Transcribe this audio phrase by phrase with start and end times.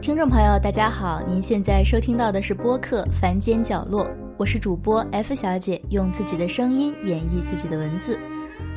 [0.00, 4.04] 听众朋友，大家好，您现在收听到的是播客《凡间角落》，
[4.36, 8.16] 我是主播 F 小姐，用自己的声音演绎自己的文字。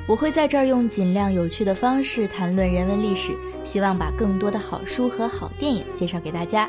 [0.07, 3.31] 我会在这儿用尽量有趣的方式谈论人文历史，
[3.63, 6.67] 希望把更多的好书和好电影介绍给大家。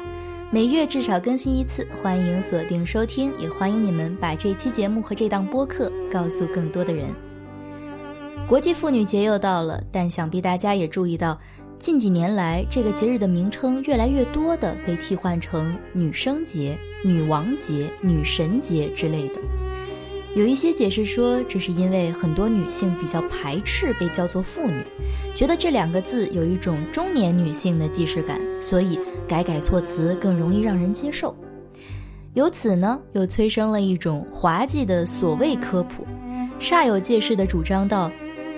[0.50, 7.06] 每月至少更新一次，欢迎锁定收听，也欢迎你们把这期节目和这档播客告诉更多的人。
[8.50, 11.38] 国际妇女节又到了，但想必大家也注意到。
[11.78, 19.36] 近几年来，这个节日的名称越来越多的被替换成女生节、女王节、女神节之类的。
[20.34, 24.84] 有一些解释说，这是因为很多女性比较排斥被叫做妇女，
[25.32, 28.98] 觉得这两个字有一种中年女性的既视感，所以
[29.28, 31.32] 改改措辞更容易让人接受。
[32.34, 36.04] 由此呢，又催生了一种滑稽的所谓科普，
[36.58, 38.10] 煞有介事地主张道。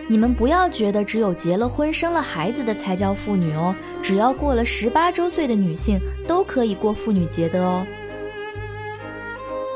[0.09, 7.87] 你们不要觉得只有结了婚、生了孩子的才叫妇女哦，只要过了十八周岁的女性都可以过妇女节的哦。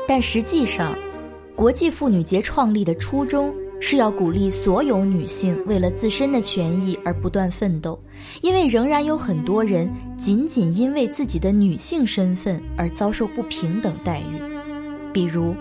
[0.07, 0.95] 但实际上，
[1.55, 7.99] 国际妇女节创立的初衷是要鼓励所有女性为了自身的权益而不断奋斗，
[8.41, 14.39] 因为仍然有很多人仅仅因为自己的女性身份而遭受不平等待遇，
[15.11, 15.55] 比如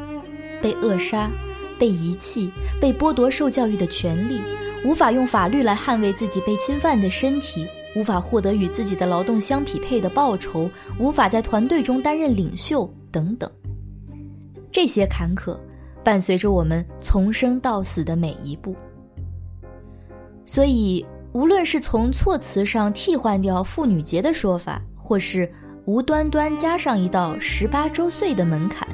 [0.60, 1.30] 被扼杀。
[1.78, 4.40] 被遗弃、被剥夺受教育的权利，
[4.86, 13.50] 无法用法律来捍卫自己被侵犯的身体，无法获得与自己的劳动相匹配的报酬，无法在团队中担任领袖等等。
[14.70, 15.58] 这些坎坷
[16.04, 18.76] 伴随着我们从生到死的每一步。
[20.44, 25.50] 所以，无论是从措辞上替换掉“妇女节”的说法，或是
[25.84, 28.86] 无端端加上一道十八周岁的门槛。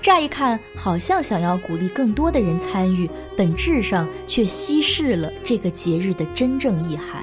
[0.00, 7.22] 乍一看，好像想要鼓励更多的人参与，本质上却稀释了这个节日的真正意涵。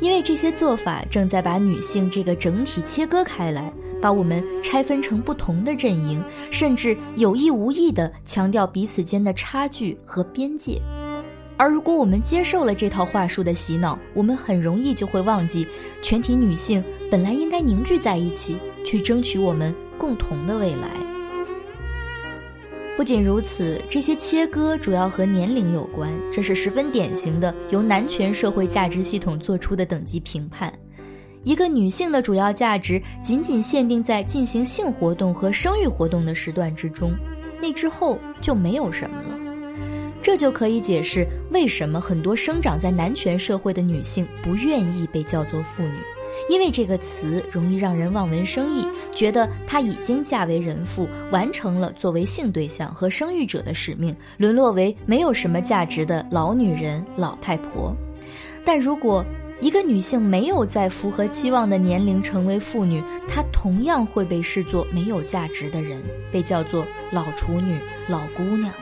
[0.00, 6.22] 因为这些做法正在把女性这个整体切割开来，把我们拆分成不同的阵营，
[6.52, 10.80] 甚至有意无意地强调彼此间的差距和边界。
[11.56, 15.66] 而如果我们接受了这套话术的洗脑，我们很容易就会忘记，
[16.00, 21.07] 全体女性本来应该凝聚在一起，去争取我们共同的未来。
[22.98, 30.72] 不仅如此，这些切割主要和年龄有关，这是十分典型的由男权社会价值系统做出的等级评判。
[31.44, 37.14] 一个女性的主要价值仅仅限定在进行性活动和生育活动的时段之中，
[37.62, 39.38] 那之后就没有什么了。
[40.20, 46.17] 这就可以解释为什么很多生长在男权社会的女性不愿意被叫做妇女。
[46.48, 57.94] 因为这个词容易让人望文生义，觉得她已经嫁为人妇，完成了作为性对象和生育者的使命，沦落为没有什么价值的老女人、老太婆。
[58.64, 59.24] 但如果
[59.60, 66.00] 一个女性没有在符合期望的年龄成为妇女，她同样会被视作没有价值的人，
[66.30, 67.76] 被叫做老处女、
[68.08, 68.72] 老姑娘。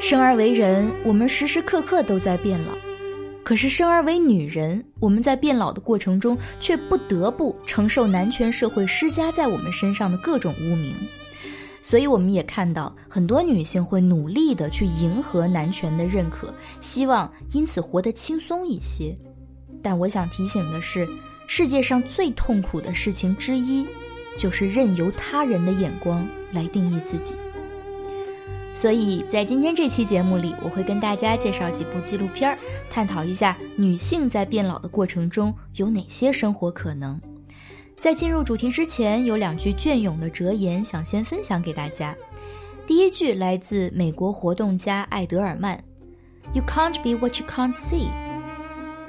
[0.00, 2.72] 生而为人，我们时时刻刻都在变老。
[3.44, 10.94] 可是生而为女人，我们在变老的过程中，却不得不承受男权社会施加在我们身上的各种污名。
[11.82, 19.12] 所以，我们也看到很多女性会努力的去迎合男权的认可，希望因此活得轻松一些。
[19.82, 21.08] 但我想提醒的是，
[21.48, 23.84] 世界上最痛苦的事情之一，
[24.38, 27.34] 就是任由他人的眼光来定义自己。
[28.74, 32.58] 所以在今天这期节目里，我会跟大家介绍几部纪录片儿，
[32.90, 37.20] 探讨一下女性在变老的过程中有哪些生活可能。
[37.98, 42.16] 在进入主题之前，有两句隽永的哲言想先分享给大家。
[42.84, 45.80] 第一句来自美国活动家艾德尔曼
[46.52, 48.08] ：“You can't be what you can't see。”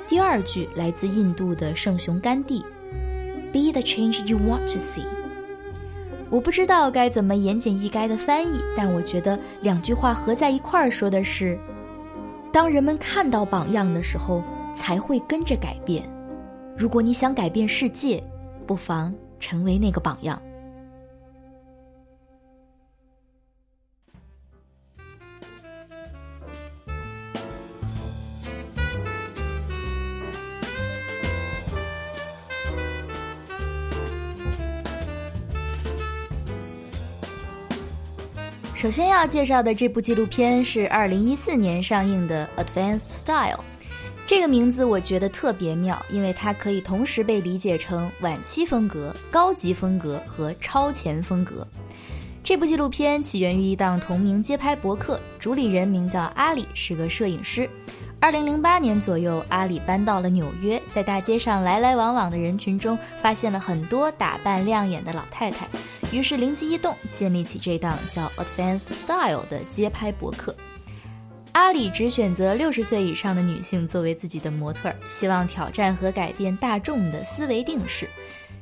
[0.08, 2.64] 第二句来自印度的圣雄甘地
[3.52, 5.06] ：“Be the change you want to see。”
[6.34, 11.56] 我不知道该怎么言简意赅的翻译，但我觉得两句话合在一块儿说的是：
[12.52, 14.42] 当人们看到榜样的时候，
[14.74, 16.02] 才会跟着改变。
[16.76, 18.20] 如果你想改变世界，
[18.66, 20.42] 不妨成为那个榜样。
[38.84, 43.56] 首先要介绍的这部纪录片是二零一四年上映的《Advanced Style》，
[44.28, 51.66] 这个名字我觉得特别妙，因为它可以同时被理解成晚期风格、高级风格和超前风格。
[52.44, 57.70] 这部纪录片起源于一档同名街拍博客，主理人名叫阿里，是个摄影师，
[58.20, 65.70] 二零零八年左右，阿里搬到了纽约，在大街上来来往往的人群中，发现了很多打扮亮眼的老太太，
[66.14, 70.56] 于是灵机一动，建立起这档叫 Advanced Style 的街拍博客。
[71.54, 78.08] 阿里只选择六十岁以上的女性作为自己的模特，希望挑战和改变大众的思维定式。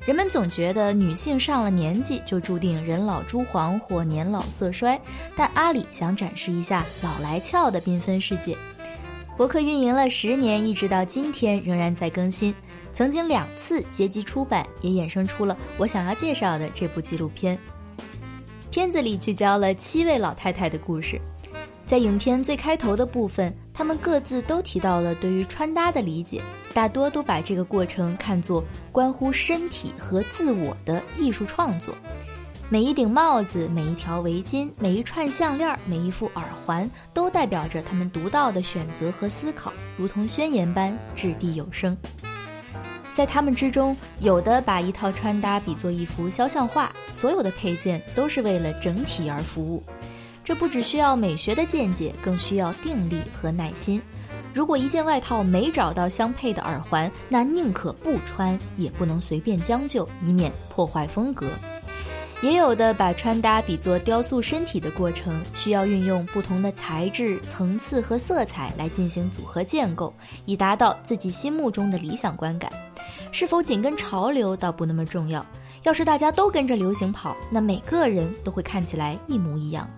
[0.06, 5.00] 人们总觉得女性上了年纪就注定人老珠黄或年老色衰，
[5.36, 8.56] 但阿里想展示一下老来俏的缤纷世界。
[9.36, 12.56] 博客运营了十年，一直到今天仍然在更新。
[12.94, 17.58] 曾经两次结集出版，也衍生出了我想要介绍的这部纪录片。
[18.70, 21.20] 片子里聚焦了七位老太太的故事，
[21.86, 26.42] 在影片最开头的部分，她们各自都提到了对于穿搭的理解，
[26.74, 31.94] 大多都把这个过程看作关乎身体和自我的艺术创作。
[32.70, 41.98] 每一顶帽子，每一条围巾，每一串项链，每一副耳环，都代表着他们独到的选择和思考，如同宣言般掷地有声。
[43.14, 49.84] 在他们之中，有的把一套穿搭比作一幅肖像画，所有的配件都是为了整体而服务。
[50.44, 54.02] 这不只需要美学的见解，更需要定力和耐心。
[54.54, 61.48] 如果一件外套没找到相配的耳环，那宁可不穿，也不能随便将就，以免破坏风格。
[62.42, 70.12] 也有的把穿搭比作雕塑身体的过程，需要运用不同的材质、层次和色彩来进行组合建构，
[70.46, 72.72] 以达到自己心目中的理想观感。
[73.32, 75.46] 是否紧跟潮流倒不那么重要，
[75.84, 79.90] 要是大家都跟着流行跑，那每个人都会看起来一模一样。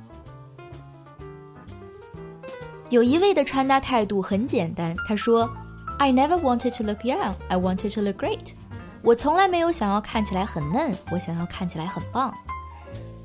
[2.89, 5.49] 有一位的穿搭态度很简单，他说
[5.97, 8.53] ：“I never wanted to look young, I wanted to look great。”
[9.01, 12.33] 我从来没有想要看起来很嫩，我想要看起来很棒。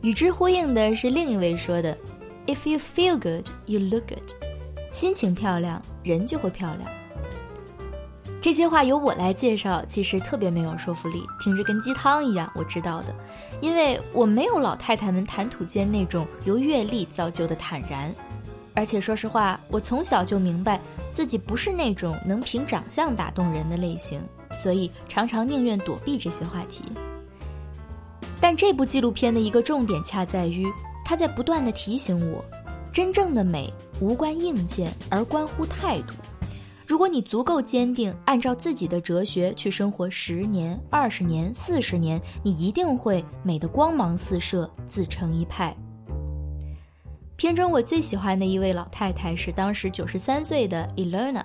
[0.00, 1.96] 与之呼应的是另一位说的
[2.46, 4.32] ：“If you feel good, you look good。”
[4.90, 6.90] 心情漂亮，人就会漂亮。
[8.48, 12.50] 这些话由我来介绍，其实特别没有说服力，听着跟鸡汤一样。
[12.54, 13.14] 我知道的，
[13.60, 18.10] 因为我没有老太太们谈吐间那种由阅历造就的坦然。
[18.72, 20.80] 而且说实话，我从小就明白
[21.12, 24.18] 自己不是那种能凭长相打动人的类型。
[24.50, 26.82] 所以常常宁愿躲避这些话题。
[28.40, 30.66] 但这部纪录片的一个重点恰在于，
[31.04, 32.42] 它在不断的提醒我，
[32.94, 33.70] 真正的美
[34.00, 36.14] 无关硬件，而关乎态度。
[36.88, 45.76] 如果你足够坚定，按照自己的哲学去生活十年、二十年、四十年，你一定会美得光芒四射，自成一派。
[47.37, 51.44] 片中我最喜欢的一位老太太是当时九十三岁的 Elena，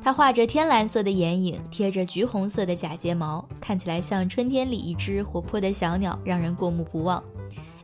[0.00, 7.20] 她画着天蓝色的眼影，贴着橘红色的假睫毛，看起来像春天里一只活泼的小鸟，让人过目不忘。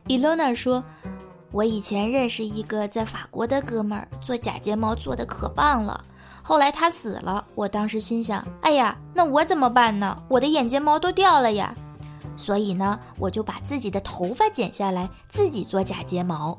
[0.07, 0.81] Elena 说
[1.51, 6.01] ：“我以前认识一个在法国的哥们儿，做假睫毛做的可棒了。
[6.47, 10.15] 后来他死了，我当时心想：哎呀，那我怎么办呢？
[10.27, 11.73] 我的眼睫毛都掉了呀。
[12.37, 16.55] 所以呢，我就把自己的头发剪下来，自己做假睫毛。”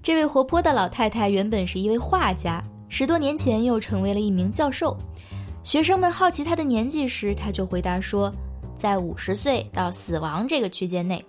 [0.00, 4.96] 这位活泼的老太太原本是一位画家，十多年前又成为了一名教授。
[5.64, 8.32] 学生们好奇她的年纪时，她就回答说
[8.78, 11.24] ：“在五十岁到死亡这个区间内。”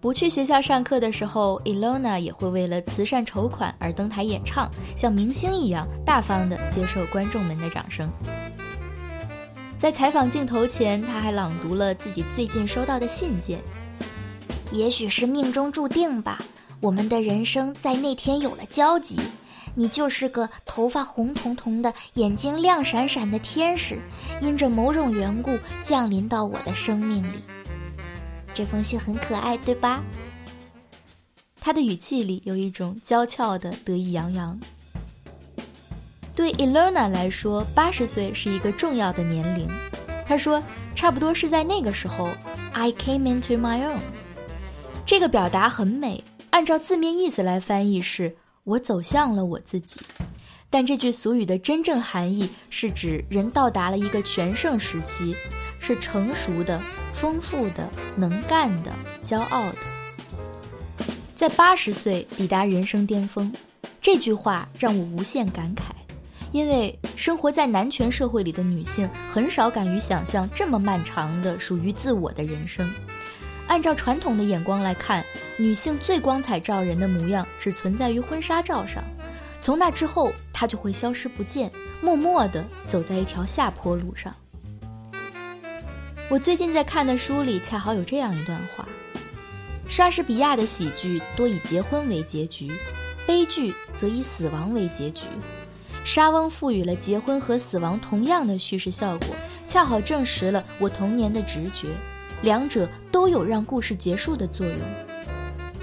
[0.00, 8.10] 不去学校上课的时候，Elona 也会为了慈善筹款而登台演唱，像明星一样大方地接受观众们的掌声。
[9.78, 13.60] 在采访镜头前，他还朗读了自己最近收到的信件
[14.72, 16.38] ：“也许是命中注定吧。”
[16.80, 19.18] 我们的人生在那天有了交集，
[19.74, 23.98] 你就是个头发红彤彤的、眼睛亮闪闪的天使，
[24.40, 27.42] 因着某种缘故降临到我的生命里。
[28.60, 30.04] 这封信很可爱，对吧？
[31.58, 34.60] 他的语气里有一种娇俏的得意洋洋。
[36.34, 39.66] 对 Elena 来说，八十岁是一个重要的年龄。
[40.26, 40.62] 他说，
[40.94, 42.28] 差不多是在那个时候
[42.74, 44.00] ，I came into my own。
[45.06, 46.22] 这个表达很美。
[46.50, 50.02] 按照字面意思来翻译，是我走向了我自己。
[50.68, 55.34] 但这句俗语的真正含义是指人到达了一个全盛时期，
[55.80, 56.78] 是成熟的、
[57.20, 57.86] 丰富的、
[58.16, 58.90] 能干的、
[59.22, 59.76] 骄傲的。
[61.36, 63.52] 在八十岁抵达人生巅峰，
[64.00, 65.90] 这句话让我无限感慨，
[66.50, 72.90] 因为生活在男权社会里的女性很少敢于想象这么漫长的属于自我的人生。
[73.66, 75.22] 按照传统的眼光来看，
[75.58, 79.04] 女性最光彩照人的模样只存在于婚纱照上，
[79.60, 84.34] 从那之后她就会消失不见，默默地走在一条下坡路上。
[86.30, 88.86] 我最近在看的书里恰好有这样一段话：
[89.88, 92.70] 莎士比亚的喜剧多以结婚为结局，
[93.26, 95.26] 悲剧则以死亡为结局。
[96.04, 99.34] 莎翁赋予了结婚和死亡同样的叙事效果，
[99.66, 101.88] 恰好证实了我童年的直觉，
[102.42, 104.76] 两者都有让故事结束的作用。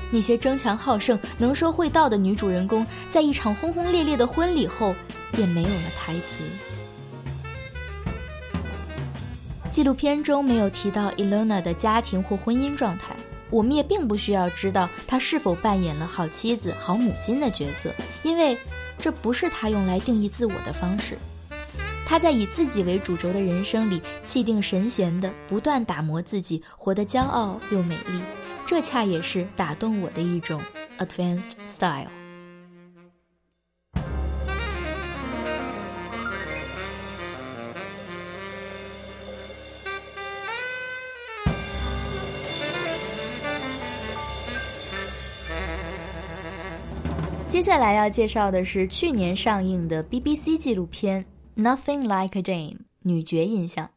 [0.10, 4.96] 那些争强好胜、能说会道的女主人公，在一场轰轰烈烈的婚礼后，
[5.34, 6.42] 便没有了台词。
[9.78, 13.16] 纪录片中没有提到 elona 的家庭或婚姻状态，
[13.52, 17.94] 我们也并不需要知道她是否扮演了好妻子、好母亲的角色，
[18.24, 18.58] 因为
[18.98, 21.16] 这不是她用来定义自我的方式。
[22.08, 28.20] 她在以自己为主轴的人生里，气定神闲地不断打磨自己，活得骄傲又美丽。
[28.66, 30.60] 这恰也是打动我的一种
[30.98, 32.10] advanced style。
[47.58, 51.26] 接下来要介绍的是去年上映的 BBC 纪录片
[51.60, 53.90] 《Nothing Like a Dame》女爵印象。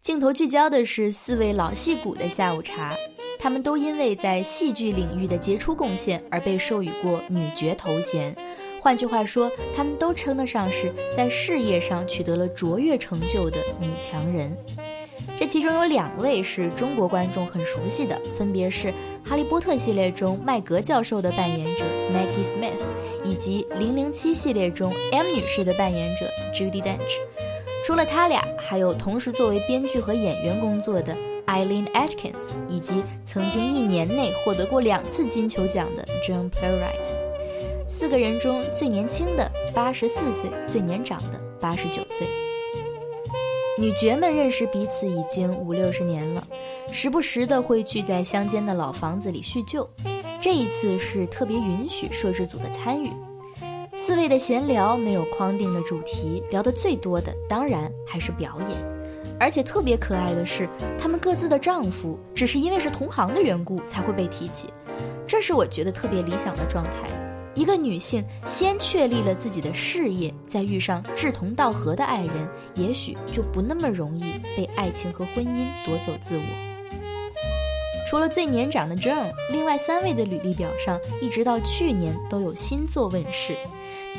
[0.00, 2.94] 镜头聚焦的是四位老戏骨的下午茶。
[3.40, 8.32] 他们都因为在戏剧领域的杰出贡献而被授予过女爵头衔，
[8.80, 14.56] 换句话说，他们都称得上是在事业上取得了卓越成就的女强人。
[15.38, 18.88] 这其中有两位是中国观众很熟悉的，分别是
[19.22, 22.82] 《哈利波特》系列中麦格教授的扮演者 Maggie Smith，
[23.24, 27.18] 以及《零零七》系列中 M 女士的扮演者 Judy Dench。
[27.84, 31.16] 除了他俩，还有同时作为编剧和演员工作的。
[31.46, 42.45] Eileen Atkins，以及曾经一年内获得过两次金球奖的 John Playwright，四个人中最年轻的八十四岁，最年长的八十九岁。
[43.78, 46.42] 女爵们认识彼此已经五六十年了，
[46.90, 49.86] 时不时的会聚在乡间的老房子里叙旧。
[50.40, 53.10] 这一次是特别允许摄制组的参与。
[53.94, 58.96] 四位的闲聊没有框定的主题，聊得最多的当然还是表演。
[59.38, 60.66] 而且特别可爱的是，
[60.98, 64.70] 她们各自的丈夫只是因为是同行的缘故才会被提起，
[65.26, 67.25] 这是我觉得特别理想的状态。
[67.56, 76.42] 一个女性先确立了自己的事业，再遇上志同道合的爱人，也许就不那么容易被爱情和婚姻夺走自我。
[78.08, 83.54] 除了最年长的 John，另外三位的履历表上，一直到去年都有新作问世，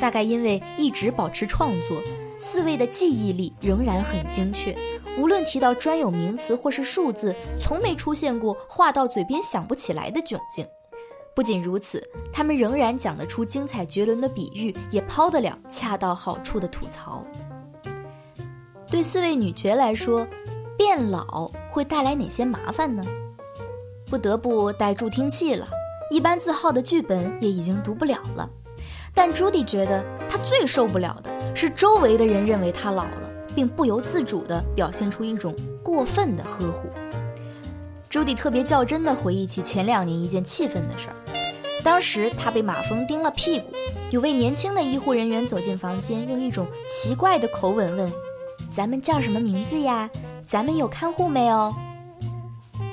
[0.00, 2.02] 大概因为一直保持创作，
[2.40, 4.76] 四位的记忆力仍然很精确。
[5.16, 10.66] 无论提到专有名词或是数字，从没出现过话到嘴边想不起来的窘境。
[11.34, 17.24] 不仅如此，他们仍然讲得出精彩绝伦的比喻，也抛得了恰到好处的吐槽。
[18.90, 20.26] 对四位女爵来说，
[20.76, 23.04] 变老会带来哪些麻烦呢？
[24.10, 25.68] 不得不带助听器了，
[26.10, 28.48] 一般字号的剧本也已经读不了了。
[29.14, 33.28] 但朱迪觉得，她最受不了的是周围的人认为她老了。
[33.54, 36.88] 并不由自主地表现出一种过分的呵护。
[38.08, 41.16] 朱迪特别较真地回忆起前两年一件气愤的事儿，
[41.84, 43.72] 当时他被马蜂叮了屁股，
[44.10, 48.12] 有位年轻的医护人员走进房间，用一种奇怪的口吻问
[48.70, 50.10] ：“咱们叫什么名字呀？
[50.46, 51.74] 咱们有看护没有？”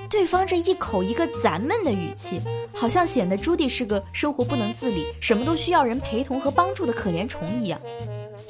[0.10, 2.39] 对方这一口一个“咱们”的语气，
[2.74, 7.82] 好像显得朱迪是个生活不能自理、什么都需要人陪同和帮助的可怜虫一样。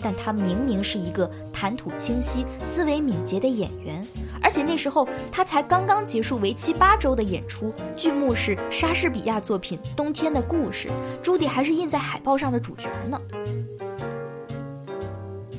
[0.06, 4.06] 但他明明是一个谈吐清晰、思维敏捷的演员，
[4.40, 10.90] 而且那时候他才刚刚结束为期八周的演出，剧目是莎士比亚作品《冬天的故事》，
[11.24, 13.20] 朱迪还是印在海报上的主角呢。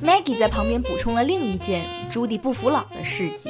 [0.01, 3.49] Maggie 在旁边补充了另一件朱迪不服老的事迹：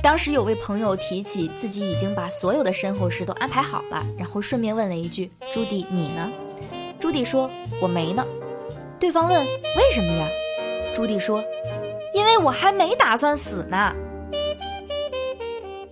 [0.00, 6.30] 当时有位朋友提起自己已经把所有的身后事都安排好了，然后顺便问了一句：“朱迪，你呢？”
[7.00, 7.50] 朱迪说
[7.82, 8.24] ：“我没呢。”
[9.02, 9.36] 对方问
[9.76, 10.28] ：“为什么呀？”
[10.94, 11.42] 朱迪说
[12.14, 13.92] ：“因为我还没打算死呢。”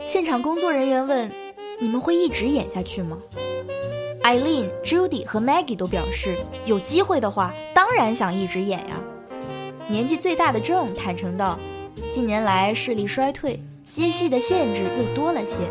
[0.06, 1.28] 现场工作人员问
[1.82, 3.18] ：“你们会一直演下去吗
[4.22, 6.36] ？”Eileen、Judy 和 Maggie 都表示
[6.66, 9.00] ：“有机会的话，当然想一直演呀。”
[9.90, 11.58] 年纪最大的 John 坦诚道
[12.12, 15.62] ：“近年来视力衰退，接戏的限制又多了些。”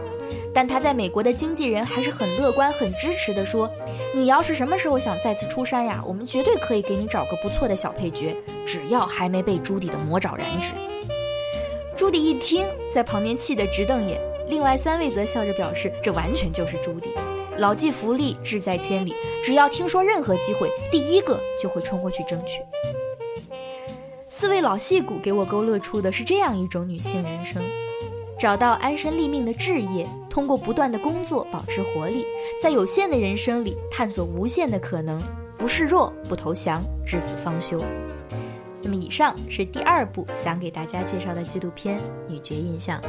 [0.53, 3.71] 但他在美国的经纪人还是很乐观、很支持的，说
[4.15, 10.71] ：“你要是什么时候想再次出山呀，我们绝对可以给你找个不错的小配角，只要还没被朱迪的魔爪染指。”
[11.95, 14.19] 朱迪一听，在旁边气得直瞪眼。
[14.47, 17.09] 另外三位则笑着表示：“这完全就是朱迪，
[17.57, 19.13] 老骥伏枥，志在千里，
[19.43, 22.61] 只要听说任何机会，第一个就会冲过去争取。”
[24.27, 27.61] 四位老戏骨给我勾勒出的是这样一种女性人生。
[28.39, 32.25] 找到安身立命的志业，通过不断的工作保持活力，
[32.63, 35.21] 在有限的人生里探索无限的可能，
[35.57, 37.83] 不示弱，不投降，至死方休。
[38.81, 41.97] 那么，以上是第二部想给大家介绍的纪录片
[42.29, 43.01] 《女爵印象》。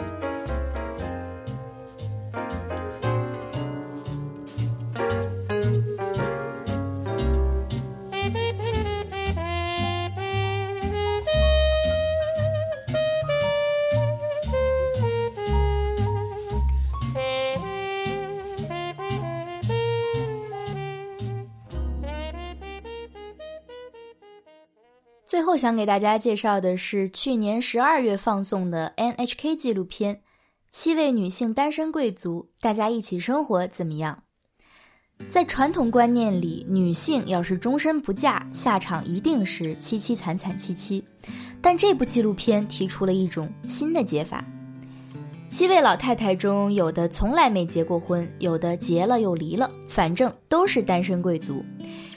[25.40, 30.16] 最后想给大家介绍的是去年十二月放送的 NHK 纪录片
[30.70, 34.24] 《七位女性单身贵族，大家一起生活怎么样？》
[35.30, 41.02] 在传统观念里，女性要是终身不嫁，下场一定是凄凄惨惨戚戚。
[41.62, 44.44] 但这部纪录片提出了一种新的解法：
[45.48, 51.64] 七位老太太中，有的从来没结过婚，有的结了又离了，反正都是单身贵族。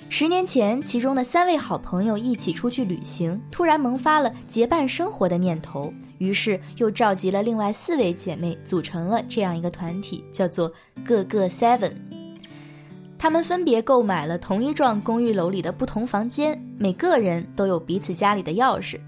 [0.10, 10.72] 十年前，其中的三位好朋友一起出去旅行，突然萌发了结伴生活的念头，于是又召集了另外四位姐妹，组成了这样一个团体，叫做
[11.04, 11.92] “各个 Seven”。
[13.18, 19.00] 他们分别购买了同一幢公寓楼里的不同房间，每个人都有彼此家里的钥匙，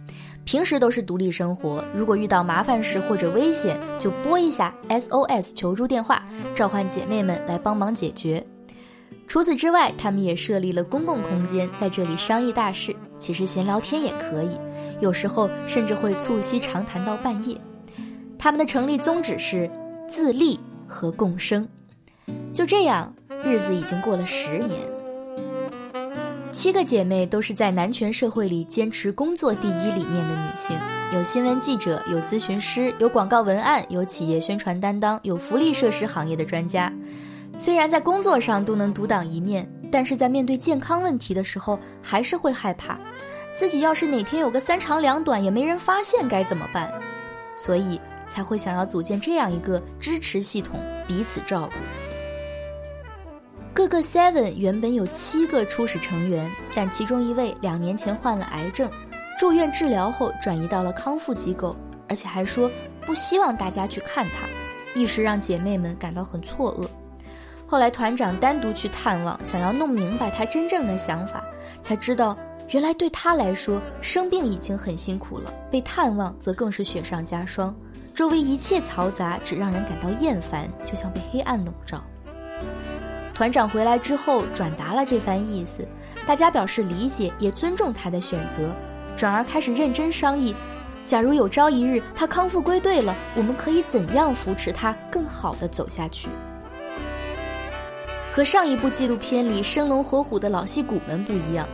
[0.43, 1.85] 平时都是独立生活。
[1.93, 6.25] 如果遇到麻烦事或者危险，就拨一下 SOS 求助电话，
[6.55, 8.43] 召唤姐妹们来帮忙解决。
[9.27, 12.95] 除此之外，他们也设立了公共空间，在这里商议大事。
[13.17, 14.57] 其实闲聊天也可以，
[14.99, 17.59] 有时候甚至会促膝长谈到半夜。
[18.37, 19.69] 他们的成立宗旨是
[20.07, 21.67] 自立和共生。
[22.53, 23.13] 就这样，
[23.43, 24.79] 日子已经过了十年。
[26.51, 30.77] 七个姐妹都是在男权社会里坚持工作第一理念的女性，
[31.11, 36.91] 有新闻记者，有咨询师，有广告文案，有企业宣传担当，有福利设施行业的专家。
[37.57, 42.99] 虽然在工作上都能独当一面，但是在面对健康问题的时候，还是会害怕，
[43.55, 46.91] 自己要是哪天有个三长两短也没人发现该怎么办，
[47.55, 51.79] 所以才会想要组建这样一个支持系统，彼此照顾。
[53.73, 58.89] 各个 Seven 原本有七个初始成员，但其中一位两年前患了癌症，
[59.39, 61.75] 住院治疗后转移到了康复机构，
[62.09, 62.69] 而且还说
[63.05, 64.47] 不希望大家去看他，
[64.99, 66.87] 一时让姐妹们感到很错愕。
[67.67, 71.43] 后来团长单独去探望，想要弄明白他真正的想法，
[71.81, 72.37] 才知道
[72.69, 77.75] 原来对他来说生病已经很辛苦了，被探望则更是雪上加霜。
[78.13, 82.01] 周围一切嘈杂只让人感到厌烦，就像被黑暗笼罩。
[83.33, 85.85] 团长回来之后转达了这番意思，
[86.25, 88.69] 大家表示理解，也尊重他的选择，
[89.17, 90.55] 转而开始认真商议：
[91.03, 96.29] 假如有朝一日他康复归队了，我们可以怎样扶持他更好的走下去？
[98.35, 101.65] 和上一部纪录片里生龙活虎的老戏骨们不一样，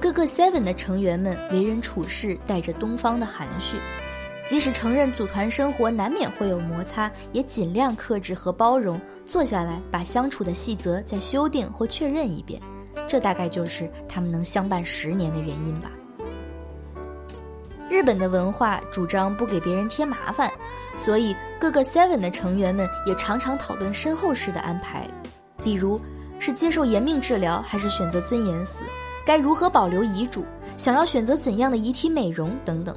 [0.00, 3.76] 各个 Seven 的成员们为人处事带着东方的含蓄，
[4.46, 12.62] 即使承认组团生活难免会有摩擦，也尽量克制和包容，坐下来把相处的细则再修订或确认一遍，
[13.08, 15.90] 这大概就是他们能相伴十年的原因吧。
[17.90, 20.48] 日本的文化主张不给别人添麻烦，
[20.94, 25.10] 所以各个 Seven 的成员们也常常讨论身后事的安排。
[25.64, 26.00] 比如，
[26.38, 28.80] 是接受延命治疗，还是选择尊严死？
[29.24, 30.44] 该如何保留遗嘱？
[30.76, 32.94] 想要选择怎样的遗体美容等等。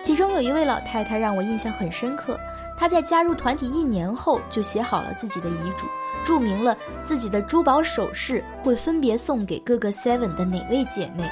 [0.00, 2.38] 其中有一位老太太让我印象很深刻，
[2.78, 5.86] 她在加入团体一年后就写好了自己的遗嘱，
[6.24, 11.28] 注明了自己的珠宝首饰会分别送给各个 Seven 的哪位姐妹。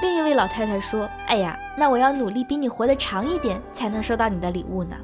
[0.00, 4.96] 另一位老太太说：“哎呀，那我要努力比你活得长一点，才能收到你的礼物呢。”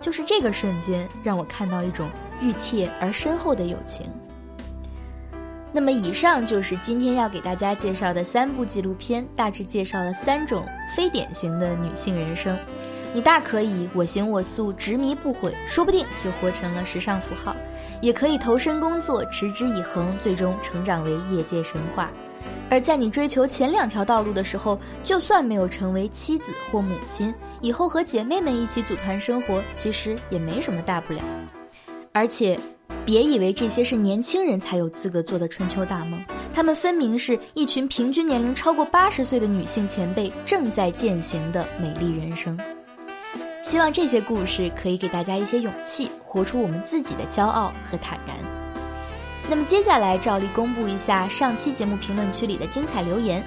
[0.00, 2.08] 就是这个瞬间，让我看到一种。
[2.42, 4.06] 熨帖而深厚的友情。
[5.72, 12.54] 那么，以上就是今天要给大家介绍的三部纪录片，大致介绍了三种非典型的女性人生。
[13.14, 17.54] 你大可以我行我素，执迷不悔，说不定就活成了时尚符号；
[18.02, 22.10] 也可以投身工作，持之以恒，最终成长为业界神话。
[22.68, 31.20] 而在你追求前两条道路的时候，就算没有成为妻子或母亲，以后和姐妹们一起组团生活，其实也没什么大不了。
[32.14, 32.58] 而且，
[33.06, 36.22] 别以为这些是年轻人才有资格做的春秋大梦，
[36.52, 42.58] 他们分明是一群平均年龄超过八十岁的女性前辈正在践行的美丽人生。
[43.62, 48.36] 希望这些故事可以给大家一些勇气，活出我们自己的骄傲和坦然。
[49.48, 53.42] 那么接下来照例公布一下上期节目评论区里的精彩留言。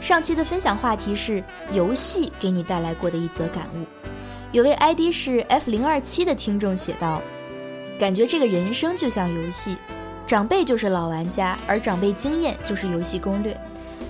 [0.00, 3.84] 上期的分享话题是游戏给你带来过的一则感悟。
[4.52, 7.20] 有位 ID 是 F 零二七的听众写道。
[7.98, 9.76] 感觉这个人生就像游戏，
[10.26, 13.58] 长辈就是老玩家，而长辈经验就是游戏攻略。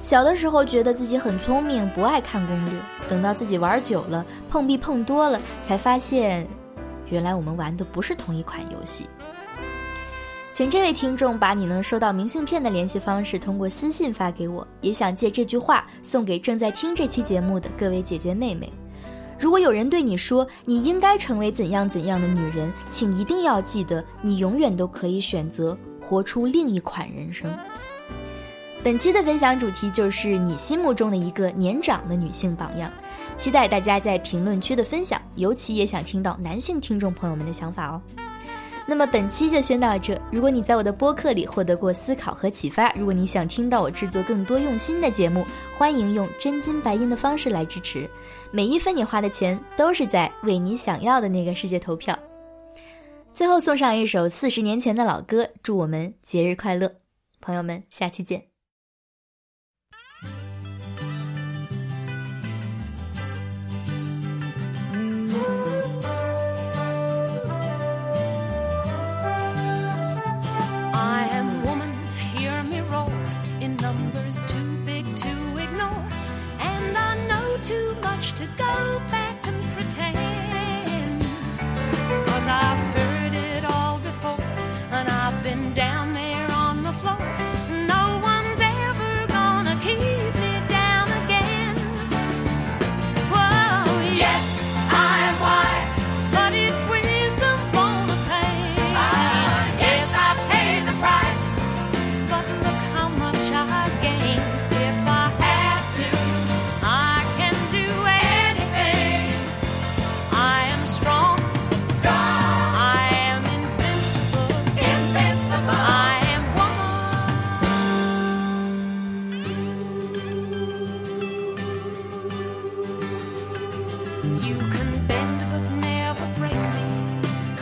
[0.02, 2.74] 小的时候觉得自己很聪明，不爱看攻略，
[3.08, 6.46] 等到自己玩久了，碰壁碰多了，才发现，
[7.10, 9.08] 原来我们玩的不是同一款游戏。
[10.52, 18.72] 请这位听众把你能收到明信片的联系方式通过私信发给我，也想借这句话送给正在听这期节目的各位姐姐妹妹。
[19.38, 27.54] 如果有人对你说你应该成为怎样怎样的女人，请一定要记得，你永远都可以选择活出另一款人生。
[28.82, 32.90] 本期的分享主题就是你心目中的一个年长的女性榜样，
[33.36, 38.00] 期待大家在评论区的分享，尤其也想听到男性听众朋友们的想法哦。
[38.88, 40.16] 那么本期就先到这。
[40.30, 45.44] 如果你在我的播客里获得过思考和启发，如果你想听到我制作更多用心的节目，
[45.76, 48.08] 欢迎用真金白银的方式来支持。
[48.50, 52.18] 每一分你花的钱都是在为你想要的那个世界投票。
[53.34, 56.90] 最后送上一首四十年前的老歌，祝我们节日快乐，
[57.40, 58.45] 朋友们，下期见。
[78.36, 79.15] to go back.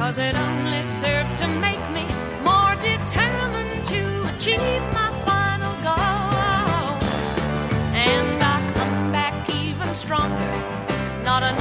[0.04, 2.06] Cause it only serves to make me
[2.44, 4.02] more determined to
[4.36, 7.00] achieve my final goal.
[7.92, 10.52] And I come back even stronger,
[11.24, 11.52] not a